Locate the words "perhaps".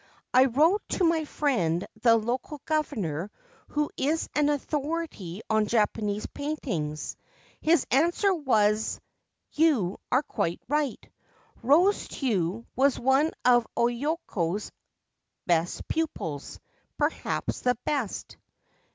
16.97-17.59